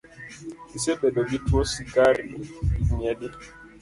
[0.77, 2.25] Isebedo gi tuo sukari
[2.85, 3.27] higni adi?